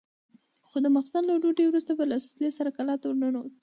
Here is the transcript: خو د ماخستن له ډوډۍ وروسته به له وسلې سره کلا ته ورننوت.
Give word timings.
خو 0.67 0.77
د 0.83 0.87
ماخستن 0.95 1.23
له 1.27 1.35
ډوډۍ 1.41 1.65
وروسته 1.67 1.91
به 1.97 2.03
له 2.11 2.15
وسلې 2.19 2.49
سره 2.57 2.69
کلا 2.77 2.95
ته 3.01 3.05
ورننوت. 3.07 3.53